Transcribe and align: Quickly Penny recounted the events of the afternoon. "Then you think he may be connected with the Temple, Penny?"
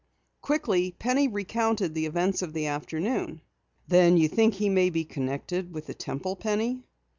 Quickly 0.41 0.95
Penny 0.97 1.27
recounted 1.27 1.93
the 1.93 2.07
events 2.07 2.41
of 2.41 2.53
the 2.53 2.65
afternoon. 2.65 3.39
"Then 3.87 4.17
you 4.17 4.27
think 4.27 4.55
he 4.55 4.67
may 4.67 4.89
be 4.89 5.05
connected 5.05 5.75
with 5.75 5.85
the 5.85 5.93
Temple, 5.93 6.35
Penny?" 6.35 6.81